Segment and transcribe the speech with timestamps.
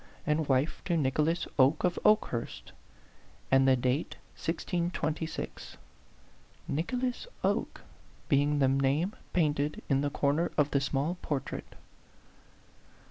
[0.25, 5.77] and wife to Nicholas Oke of Oke hurst,"and the date 1626
[6.67, 7.81] "Nicholas Oke"
[8.27, 11.75] being the name painted in the corner of the small portrait.